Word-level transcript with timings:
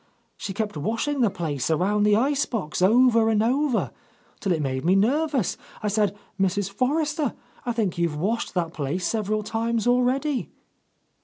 She 0.35 0.51
kept 0.55 0.75
washing 0.77 1.21
the 1.21 1.29
place 1.29 1.69
around 1.69 2.01
the 2.01 2.15
ice 2.15 2.47
box 2.47 2.81
over 2.81 3.29
and 3.29 3.43
over, 3.43 3.91
till 4.39 4.51
it 4.51 4.59
made 4.59 4.83
me 4.83 4.95
nervous. 4.95 5.57
I 5.83 5.89
said, 5.89 6.17
'Mrs. 6.39 6.71
Forrester, 6.71 7.35
I 7.67 7.71
think 7.71 7.99
you've 7.99 8.17
washed 8.17 8.55
that 8.55 8.73
place 8.73 9.05
several 9.05 9.43
times 9.43 9.85
already. 9.85 10.49